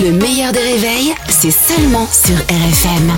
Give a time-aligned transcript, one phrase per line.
[0.00, 3.10] Le meilleur des réveils, c'est seulement sur RFM.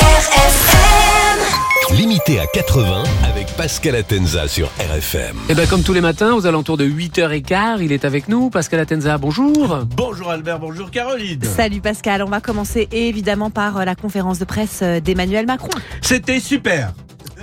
[0.00, 5.36] RFM Limité à 80 avec Pascal Atenza sur RFM.
[5.48, 8.50] Et bien comme tous les matins, aux alentours de 8h15, il est avec nous.
[8.50, 9.80] Pascal Atenza, bonjour.
[9.96, 11.42] Bonjour Albert, bonjour Caroline.
[11.42, 15.70] Salut Pascal, on va commencer évidemment par euh, la conférence de presse euh, d'Emmanuel Macron.
[16.02, 16.92] C'était super.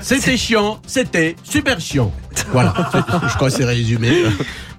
[0.02, 2.14] C'était chiant, c'était super chiant.
[2.52, 2.74] Voilà,
[3.28, 4.12] je crois que c'est résumé.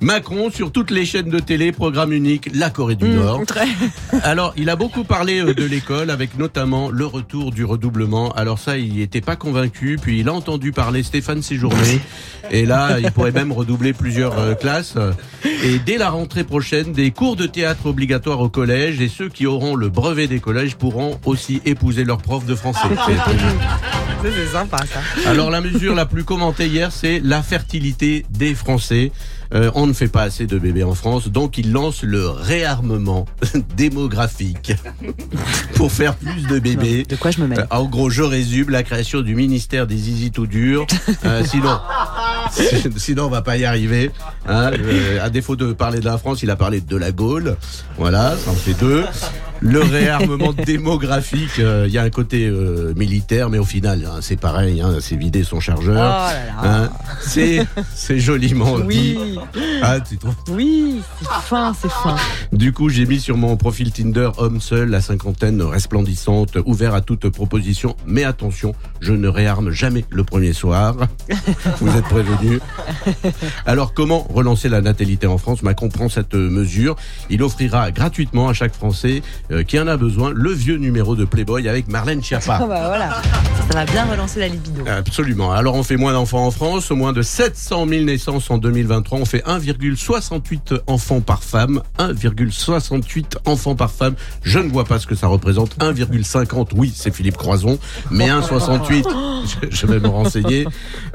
[0.01, 3.43] Macron sur toutes les chaînes de télé, programme unique, la Corée du Nord.
[4.23, 8.33] Alors, il a beaucoup parlé euh, de l'école, avec notamment le retour du redoublement.
[8.33, 12.01] Alors ça, il n'était pas convaincu, puis il a entendu parler Stéphane Séjourné,
[12.51, 14.97] et là, il pourrait même redoubler plusieurs euh, classes.
[15.45, 19.47] Et dès la rentrée prochaine, des cours de théâtre obligatoires au collège, et ceux qui
[19.47, 22.89] auront le brevet des collèges pourront aussi épouser leur prof de français.
[24.23, 25.31] C'est sympa ça.
[25.31, 29.13] Alors la mesure la plus commentée hier, c'est la fertilité des Français.
[29.53, 33.27] Euh, on ne fait pas assez de bébés en France, donc il lance le réarmement
[33.77, 34.73] démographique
[35.75, 37.03] pour faire plus de bébés.
[37.09, 40.09] De quoi je me mets Euh, En gros, je résume la création du ministère des
[40.11, 40.87] Easy tout dur.
[41.25, 41.81] Euh, sinon,
[42.97, 44.11] sinon on va pas y arriver.
[44.47, 44.71] Hein.
[44.79, 47.57] Euh, à défaut de parler de la France, il a parlé de la Gaule.
[47.99, 49.05] Voilà, ça en fait deux.
[49.61, 54.19] Le réarmement démographique, euh, il y a un côté euh, militaire, mais au final, hein,
[54.23, 54.81] c'est pareil.
[54.81, 55.97] Hein, c'est vider son chargeur.
[56.33, 56.65] Oh.
[56.65, 56.89] Hein,
[57.21, 59.17] c'est c'est joliment dit.
[59.17, 59.39] Oui,
[59.83, 60.35] Ah, tu trouves?
[60.51, 62.17] Oui, c'est fin, c'est fin.
[62.53, 67.01] du coup, j'ai mis sur mon profil Tinder homme seul, la cinquantaine resplendissante, ouvert à
[67.01, 67.97] toute proposition.
[68.07, 70.97] Mais attention, je ne réarme jamais le premier soir.
[71.81, 72.61] Vous êtes prévenus.
[73.67, 75.63] Alors, comment relancer la natalité en France?
[75.63, 76.97] Macron prend cette mesure.
[77.29, 81.25] Il offrira gratuitement à chaque Français euh, qui en a besoin le vieux numéro de
[81.25, 82.59] Playboy avec Marlène Oh Schiappa.
[82.69, 83.23] bah voilà,
[83.69, 84.85] ça, va bien relancer la libido.
[84.87, 85.53] Absolument.
[85.53, 89.19] Alors on fait moins d'enfants en France, moins de 700 000 naissances en 2023.
[89.19, 91.83] On fait 1,68 enfants par femme.
[91.99, 94.15] 1,68 enfants par femme.
[94.43, 95.77] Je ne vois pas ce que ça représente.
[95.79, 97.79] 1,50, oui, c'est Philippe Croison.
[98.11, 99.05] Mais 1,68,
[99.45, 100.67] je, je vais me renseigner.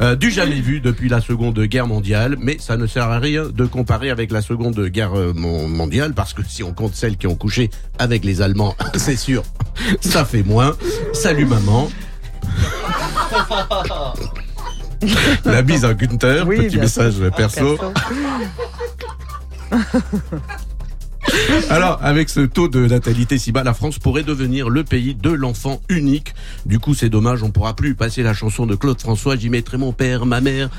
[0.01, 2.35] Euh, du jamais vu depuis la Seconde Guerre mondiale.
[2.39, 6.13] Mais ça ne sert à rien de comparer avec la Seconde Guerre euh, mon- mondiale
[6.13, 9.43] parce que si on compte celles qui ont couché avec les Allemands, c'est sûr,
[10.01, 10.75] ça fait moins.
[11.13, 11.89] Salut maman.
[15.45, 17.77] La bise à Gunther, Oui, petit message perso.
[21.69, 25.29] Alors, avec ce taux de natalité si bas, la France pourrait devenir le pays de
[25.29, 26.35] l'enfant unique.
[26.65, 29.77] Du coup, c'est dommage, on pourra plus passer la chanson de Claude François, j'y mettrai
[29.77, 30.69] mon père, ma mère.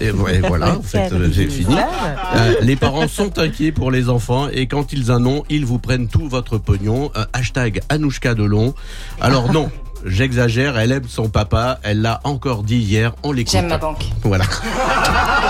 [0.00, 1.76] Et ouais, voilà, en fait, euh, j'ai fini.
[1.76, 5.78] Euh, les parents sont inquiets pour les enfants et quand ils en ont, ils vous
[5.78, 7.10] prennent tout votre pognon.
[7.16, 8.74] Euh, hashtag Anouchka Delon.
[9.20, 9.70] Alors non.
[10.04, 13.52] J'exagère, elle aime son papa, elle l'a encore dit hier, on l'écoute.
[13.52, 14.04] J'aime ma banque.
[14.22, 14.44] Voilà.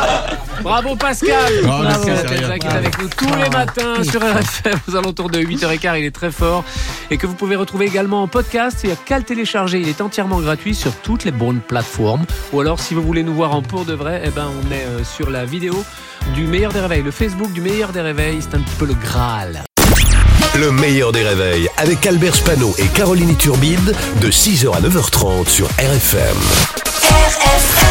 [0.66, 1.52] Bravo Pascal.
[1.62, 6.00] Merci, Pascal qui est avec nous tous les matins sur RFM aux alentours de 8h15.
[6.00, 6.64] Il est très fort
[7.08, 8.80] et que vous pouvez retrouver également en podcast.
[8.82, 9.78] Il n'y a qu'à le télécharger.
[9.78, 12.26] Il est entièrement gratuit sur toutes les bonnes plateformes.
[12.52, 14.86] Ou alors, si vous voulez nous voir en pour de vrai, eh ben, on est
[14.86, 15.84] euh, sur la vidéo
[16.34, 18.38] du meilleur des réveils, le Facebook du meilleur des réveils.
[18.40, 19.62] C'est un petit peu le Graal.
[20.56, 25.68] Le meilleur des réveils avec Albert Spano et Caroline Turbide de 6h à 9h30 sur
[25.78, 26.36] RFM.
[27.04, 27.85] RFM